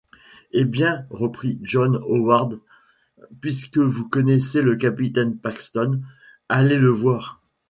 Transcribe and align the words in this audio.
Eh 0.51 0.65
bien, 0.65 1.05
reprit 1.11 1.59
John 1.61 1.93
Howard, 1.97 2.59
puisque 3.39 3.77
vous 3.77 4.09
connaissez 4.09 4.63
le 4.63 4.75
capitaine 4.75 5.37
Paxton, 5.37 6.01
allez 6.49 6.79
le 6.79 6.89
voir… 6.89 7.39